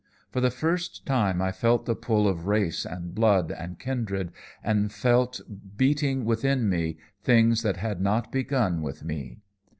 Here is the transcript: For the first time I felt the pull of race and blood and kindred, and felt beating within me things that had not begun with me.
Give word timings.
For 0.31 0.41
the 0.41 0.49
first 0.49 1.05
time 1.05 1.43
I 1.43 1.51
felt 1.51 1.85
the 1.85 1.93
pull 1.93 2.27
of 2.27 2.47
race 2.47 2.85
and 2.87 3.13
blood 3.13 3.51
and 3.51 3.77
kindred, 3.77 4.31
and 4.63 4.91
felt 4.91 5.41
beating 5.77 6.25
within 6.25 6.67
me 6.67 6.97
things 7.21 7.61
that 7.61 7.77
had 7.77 8.01
not 8.01 8.31
begun 8.31 8.81
with 8.81 9.03
me. 9.03 9.41